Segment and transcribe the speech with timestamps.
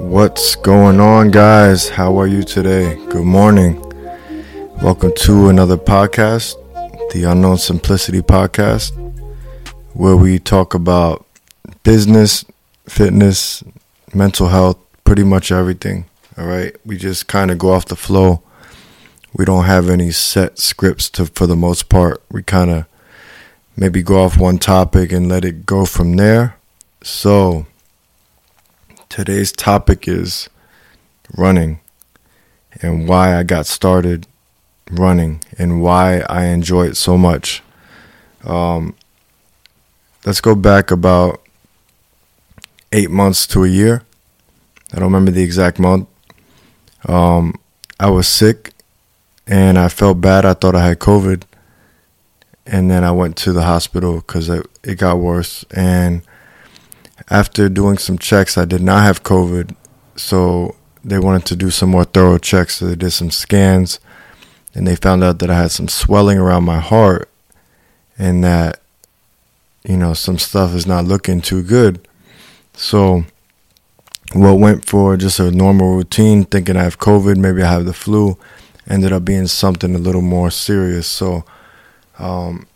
[0.00, 1.90] What's going on, guys?
[1.90, 2.96] How are you today?
[3.10, 3.82] Good morning.
[4.80, 6.54] Welcome to another podcast,
[7.12, 8.92] the Unknown Simplicity Podcast,
[9.92, 11.26] where we talk about
[11.82, 12.42] business,
[12.88, 13.62] fitness,
[14.14, 16.06] mental health, pretty much everything.
[16.38, 16.74] All right.
[16.86, 18.42] We just kind of go off the flow.
[19.34, 22.22] We don't have any set scripts to, for the most part.
[22.30, 22.86] We kind of
[23.76, 26.56] maybe go off one topic and let it go from there.
[27.02, 27.66] So,
[29.08, 30.48] today's topic is
[31.36, 31.80] running
[32.82, 34.26] and why I got started
[34.90, 37.62] running and why I enjoy it so much.
[38.44, 38.94] Um,
[40.24, 41.42] let's go back about
[42.92, 44.02] eight months to a year.
[44.92, 46.08] I don't remember the exact month.
[47.06, 47.58] Um,
[47.98, 48.72] I was sick
[49.46, 50.44] and I felt bad.
[50.44, 51.42] I thought I had COVID.
[52.66, 55.64] And then I went to the hospital because it, it got worse.
[55.70, 56.22] And
[57.30, 59.74] after doing some checks, I did not have COVID.
[60.16, 62.76] So they wanted to do some more thorough checks.
[62.76, 64.00] So they did some scans
[64.74, 67.30] and they found out that I had some swelling around my heart
[68.18, 68.80] and that
[69.84, 72.06] you know some stuff is not looking too good.
[72.74, 73.24] So
[74.32, 77.92] what went for just a normal routine, thinking I have COVID, maybe I have the
[77.92, 78.36] flu,
[78.88, 81.06] ended up being something a little more serious.
[81.06, 81.44] So
[82.18, 82.66] um,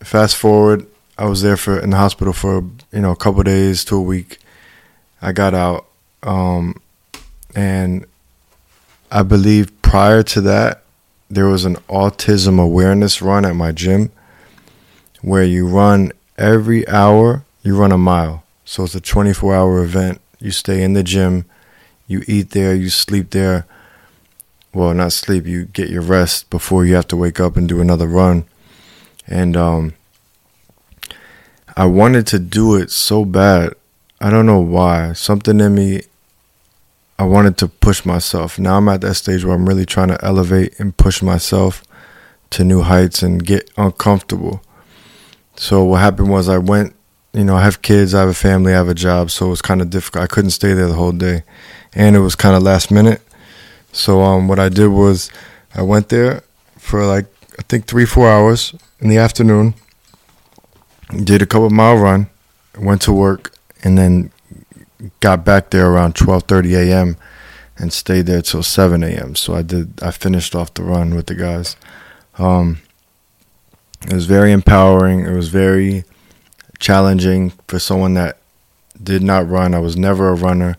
[0.00, 0.86] fast forward,
[1.18, 4.00] I was there for in the hospital for you know a couple days to a
[4.02, 4.38] week.
[5.20, 5.86] I got out,
[6.22, 6.80] um,
[7.54, 8.06] and
[9.10, 10.82] I believe prior to that,
[11.28, 14.10] there was an autism awareness run at my gym
[15.20, 18.42] where you run every hour, you run a mile.
[18.64, 20.20] So it's a 24 hour event.
[20.38, 21.44] You stay in the gym,
[22.06, 23.66] you eat there, you sleep there.
[24.72, 27.80] Well, not sleep, you get your rest before you have to wake up and do
[27.80, 28.46] another run.
[29.30, 29.94] And um,
[31.76, 33.72] I wanted to do it so bad.
[34.20, 35.14] I don't know why.
[35.14, 36.02] Something in me
[37.20, 38.58] I wanted to push myself.
[38.58, 41.84] Now I'm at that stage where I'm really trying to elevate and push myself
[42.48, 44.62] to new heights and get uncomfortable.
[45.54, 46.94] So what happened was I went,
[47.34, 49.50] you know, I have kids, I have a family, I have a job, so it
[49.50, 50.24] was kind of difficult.
[50.24, 51.42] I couldn't stay there the whole day,
[51.92, 53.20] and it was kind of last minute.
[53.92, 55.30] So um, what I did was
[55.74, 56.42] I went there
[56.78, 57.26] for like
[57.58, 59.74] I think three four hours in the afternoon,
[61.24, 62.28] did a couple mile run,
[62.78, 64.30] went to work, and then
[65.20, 67.16] got back there around 12:30 a.m.
[67.78, 69.34] and stayed there till 7 a.m.
[69.34, 71.76] So I did I finished off the run with the guys.
[72.38, 72.80] Um,
[74.06, 75.20] it was very empowering.
[75.20, 76.04] It was very
[76.78, 78.38] challenging for someone that
[79.02, 79.74] did not run.
[79.74, 80.76] I was never a runner.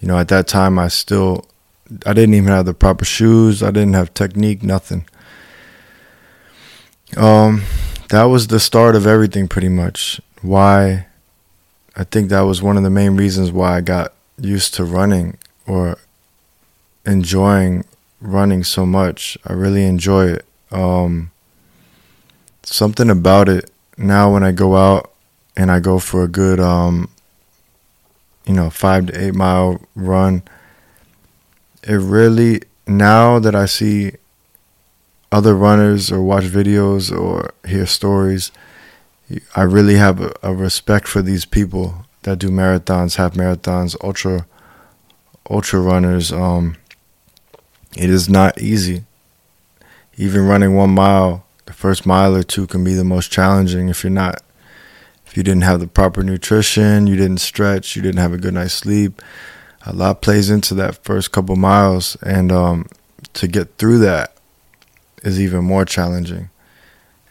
[0.00, 1.46] You know, at that time I still
[2.06, 3.62] I didn't even have the proper shoes.
[3.62, 5.06] I didn't have technique, nothing.
[7.16, 7.62] Um
[8.08, 10.20] that was the start of everything pretty much.
[10.42, 11.06] Why
[11.96, 15.38] I think that was one of the main reasons why I got used to running
[15.66, 15.98] or
[17.06, 17.84] enjoying
[18.20, 19.38] running so much.
[19.46, 20.44] I really enjoy it.
[20.70, 21.30] Um,
[22.62, 25.12] something about it now when I go out
[25.56, 27.08] and I go for a good, um,
[28.44, 30.42] you know, five to eight mile run,
[31.82, 34.12] it really, now that I see
[35.34, 38.52] other runners or watch videos or hear stories,
[39.56, 44.46] I really have a, a, respect for these people that do marathons, half marathons, ultra
[45.50, 46.30] ultra runners.
[46.30, 46.76] Um,
[47.96, 49.04] it is not easy.
[50.16, 54.04] Even running one mile, the first mile or two can be the most challenging if
[54.04, 54.40] you're not
[55.26, 58.54] if you didn't have the proper nutrition, you didn't stretch, you didn't have a good
[58.54, 59.20] night's sleep.
[59.84, 62.86] A lot plays into that first couple miles, and um,
[63.32, 64.33] to get through that
[65.24, 66.50] is even more challenging.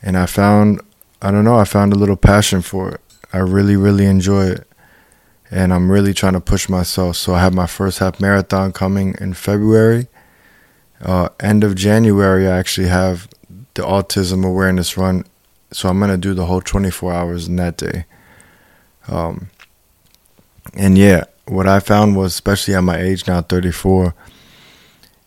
[0.01, 0.81] And I found
[1.23, 3.01] I don't know, I found a little passion for it.
[3.31, 4.67] I really, really enjoy it.
[5.49, 7.15] And I'm really trying to push myself.
[7.15, 10.07] So I have my first half marathon coming in February.
[11.01, 13.29] Uh, end of January, I actually have
[13.75, 15.25] the autism awareness run.
[15.71, 18.03] So I'm going to do the whole 24 hours in that day.
[19.07, 19.49] Um,
[20.73, 24.13] and yeah, what I found was, especially at my age now, 34,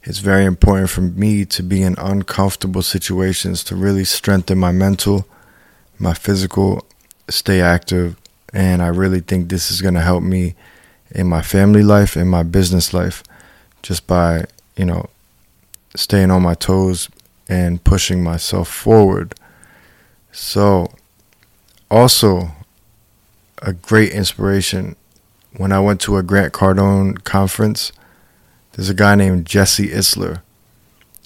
[0.06, 5.26] it's very important for me to be in uncomfortable situations to really strengthen my mental
[5.98, 6.84] my physical,
[7.28, 8.16] stay active,
[8.52, 10.54] and I really think this is going to help me
[11.10, 13.22] in my family life in my business life
[13.82, 14.44] just by,
[14.76, 15.08] you know,
[15.94, 17.08] staying on my toes
[17.48, 19.34] and pushing myself forward.
[20.32, 20.92] So,
[21.90, 22.50] also
[23.62, 24.96] a great inspiration
[25.56, 27.92] when I went to a Grant Cardone conference.
[28.76, 30.42] There's a guy named Jesse Itzler.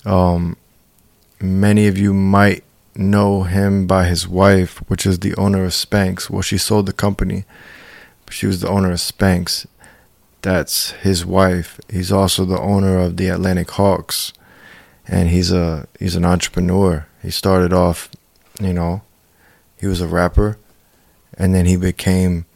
[0.05, 0.57] Um,
[1.41, 2.63] many of you might
[2.95, 6.31] know him by his wife, which is the owner of Spanx.
[6.31, 7.45] Well, she sold the company,
[8.25, 9.67] but she was the owner of Spanx.
[10.43, 11.81] That's his wife.
[11.91, 14.33] He's also the owner of the Atlanta Hawks,
[15.09, 17.09] and he's a he's an entrepreneur.
[17.21, 18.11] He started off,
[18.61, 19.03] you know,
[19.77, 20.57] he was a rapper,
[21.37, 22.47] and then he became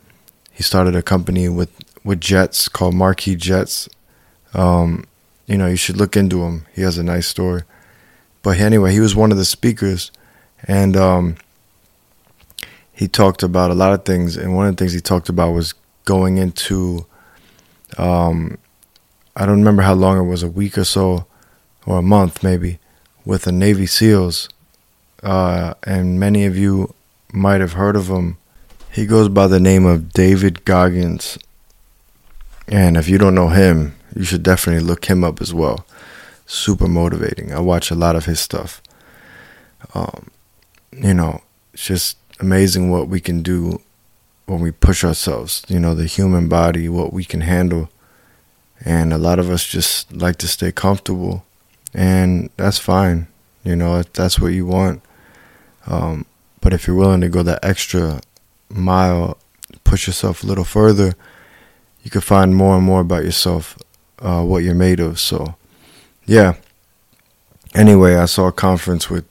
[0.53, 1.73] he started a company with
[2.05, 3.89] with jets called Marquis Jets.
[4.55, 5.05] Um,
[5.47, 6.67] you know, you should look into him.
[6.75, 7.63] He has a nice story.
[8.43, 10.11] But anyway, he was one of the speakers,
[10.67, 11.37] and um,
[12.93, 14.37] he talked about a lot of things.
[14.37, 15.75] And one of the things he talked about was
[16.05, 17.07] going into,
[17.99, 18.59] um,
[19.37, 21.27] I don't remember how long it was, a week or so,
[21.87, 22.79] or a month maybe,
[23.25, 24.49] with the Navy SEALs.
[25.23, 26.95] Uh, and many of you
[27.33, 28.37] might have heard of him.
[28.93, 31.39] He goes by the name of David Goggins.
[32.69, 35.87] And if you don't know him, you should definitely look him up as well.
[36.47, 37.53] Super motivating.
[37.53, 38.83] I watch a lot of his stuff.
[39.95, 40.31] Um,
[40.93, 43.81] you know, it's just amazing what we can do
[44.47, 45.63] when we push ourselves.
[45.69, 47.89] You know, the human body, what we can handle.
[48.85, 51.45] And a lot of us just like to stay comfortable.
[51.93, 53.29] And that's fine.
[53.65, 55.03] You know, if that's what you want.
[55.87, 56.27] Um,
[56.61, 58.21] but if you're willing to go that extra
[58.69, 59.39] mile,
[59.85, 61.15] push yourself a little further,
[62.03, 63.79] you can find more and more about yourself,
[64.25, 65.21] uh, what you're made of.
[65.21, 65.55] So,
[66.25, 66.55] yeah.
[67.75, 69.25] Anyway, I saw a conference with.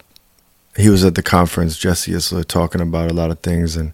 [0.76, 3.94] He was at the conference, Jesse Itzler, talking about a lot of things, and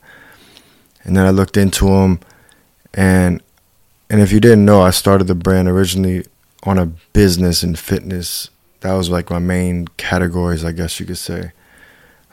[1.03, 2.19] and then I looked into him,
[2.93, 3.41] and
[4.09, 6.25] and if you didn't know, I started the brand originally
[6.63, 8.49] on a business and fitness.
[8.81, 11.51] That was like my main categories, I guess you could say.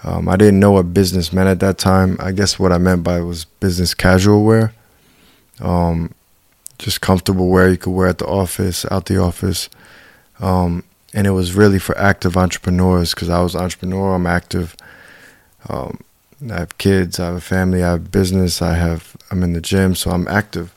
[0.04, 2.16] Um, I didn't know what business meant at that time.
[2.20, 4.72] I guess what I meant by was business casual wear.
[5.60, 6.14] Um,
[6.78, 9.68] just comfortable wear you could wear at the office, out the office.
[10.40, 10.84] Um,
[11.14, 14.14] and it was really for active entrepreneurs because I was entrepreneur.
[14.14, 14.76] I'm active.
[15.68, 16.00] Um,
[16.50, 17.18] I have kids.
[17.18, 17.82] I have a family.
[17.82, 18.60] I have business.
[18.60, 19.16] I have.
[19.30, 20.74] I'm in the gym, so I'm active.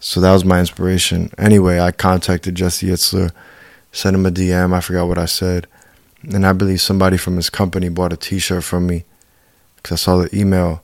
[0.00, 1.30] So that was my inspiration.
[1.38, 3.32] Anyway, I contacted Jesse Itzler,
[3.92, 4.72] sent him a DM.
[4.72, 5.66] I forgot what I said,
[6.22, 9.04] and I believe somebody from his company bought a T-shirt from me
[9.76, 10.82] because I saw the email,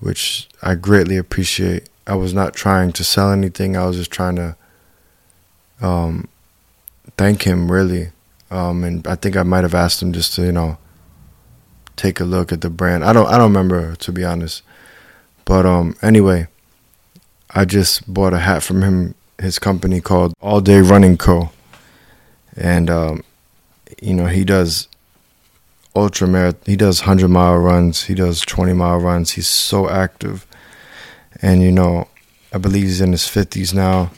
[0.00, 1.88] which I greatly appreciate.
[2.06, 3.76] I was not trying to sell anything.
[3.76, 4.56] I was just trying to
[5.80, 6.28] um,
[7.16, 8.10] thank him, really.
[8.50, 10.78] Um, and I think I might have asked him just to, you know,
[11.96, 13.04] take a look at the brand.
[13.04, 14.62] I don't, I don't remember to be honest.
[15.44, 16.48] But um, anyway,
[17.50, 19.14] I just bought a hat from him.
[19.38, 21.50] His company called All Day Running Co.
[22.56, 23.24] And um,
[24.00, 24.88] you know he does
[25.94, 26.62] ultra marathon.
[26.66, 28.04] He does hundred mile runs.
[28.04, 29.32] He does twenty mile runs.
[29.32, 30.46] He's so active
[31.42, 32.08] and you know,
[32.52, 34.10] I believe he's in his fifties now,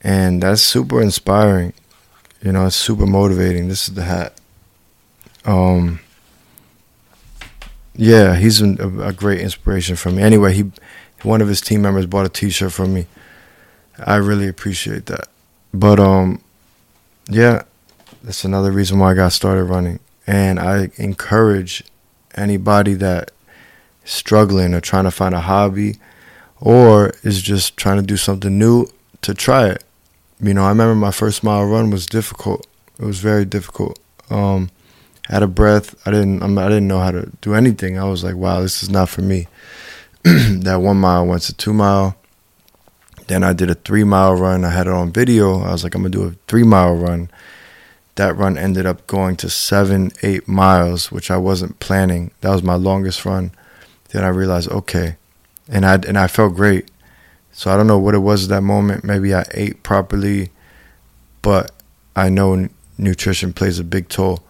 [0.00, 1.72] and that's super inspiring.
[2.42, 3.68] You know, it's super motivating.
[3.68, 4.34] This is the hat.
[5.44, 6.00] Um,
[7.94, 10.22] yeah, he's a, a great inspiration for me.
[10.22, 10.72] Anyway, he
[11.22, 13.06] one of his team members bought a T-shirt for me.
[13.98, 15.28] I really appreciate that.
[15.72, 16.42] But um,
[17.28, 17.62] yeah,
[18.22, 20.00] that's another reason why I got started running.
[20.26, 21.84] And I encourage
[22.34, 23.30] anybody that
[24.04, 25.98] struggling or trying to find a hobby
[26.62, 28.86] or is just trying to do something new
[29.20, 29.82] to try it.
[30.40, 32.66] You know, I remember my first mile run was difficult.
[32.98, 33.98] It was very difficult.
[34.30, 34.70] Um,
[35.28, 35.94] out of breath.
[36.06, 36.42] I didn't.
[36.42, 37.98] I didn't know how to do anything.
[37.98, 39.48] I was like, wow, this is not for me.
[40.22, 42.16] that one mile went to two mile.
[43.26, 44.64] Then I did a three mile run.
[44.64, 45.62] I had it on video.
[45.62, 47.28] I was like, I'm gonna do a three mile run.
[48.16, 52.30] That run ended up going to seven, eight miles, which I wasn't planning.
[52.42, 53.52] That was my longest run.
[54.10, 55.16] Then I realized, okay,
[55.68, 56.90] and I and I felt great.
[57.52, 59.04] So I don't know what it was at that moment.
[59.04, 60.50] Maybe I ate properly,
[61.42, 61.70] but
[62.16, 64.42] I know nutrition plays a big toll.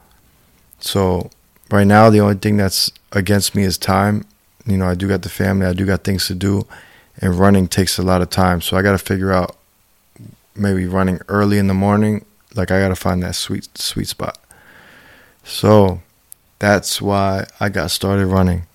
[0.78, 1.30] So
[1.70, 4.24] right now, the only thing that's against me is time.
[4.66, 6.66] You know, I do got the family, I do got things to do,
[7.20, 8.60] and running takes a lot of time.
[8.60, 9.56] So I got to figure out
[10.54, 12.24] maybe running early in the morning.
[12.54, 14.38] Like I got to find that sweet sweet spot.
[15.44, 16.02] So
[16.58, 18.66] that's why I got started running.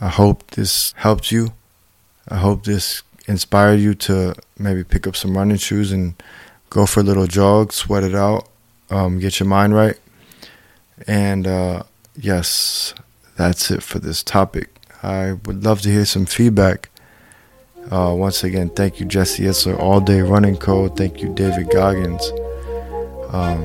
[0.00, 1.54] I hope this helped you.
[2.28, 6.14] I hope this inspired you to maybe pick up some running shoes and
[6.70, 8.48] go for a little jog, sweat it out,
[8.90, 9.98] um, get your mind right.
[11.06, 11.84] And uh,
[12.16, 12.94] yes,
[13.36, 14.70] that's it for this topic.
[15.02, 16.90] I would love to hear some feedback.
[17.90, 20.96] Uh, once again, thank you, Jesse Itzler, All Day Running Code.
[20.96, 22.26] Thank you, David Goggins,
[23.28, 23.62] um,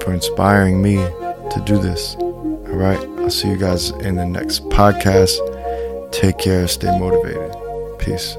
[0.00, 2.14] for inspiring me to do this.
[2.14, 5.32] All right, I'll see you guys in the next podcast.
[6.12, 7.61] Take care, stay motivated.
[8.04, 8.36] Peace.